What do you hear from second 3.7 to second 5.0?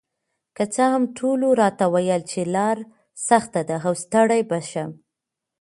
او ستړې به شم،